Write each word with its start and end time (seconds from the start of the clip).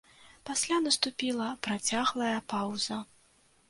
Пасля 0.49 0.79
наступіла 0.85 1.53
працяглая 1.69 2.35
паўза. 2.53 3.05